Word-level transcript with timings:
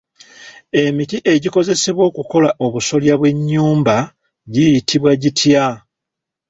Emiti 0.83 1.17
egikozesebwa 1.33 2.03
okukola 2.09 2.49
obusolya 2.65 3.13
bw'enyumba 3.19 3.95
giyitibwa 4.53 5.11
gitya? 5.21 5.65